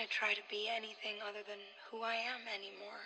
[0.00, 3.04] gonna try to be anything other than who I am anymore.